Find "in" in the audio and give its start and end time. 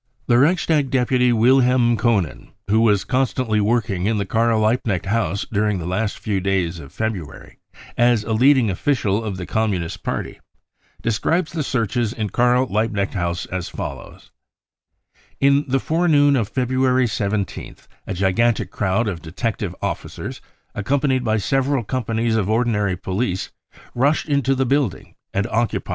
4.07-4.17, 12.13-12.31, 15.51-15.65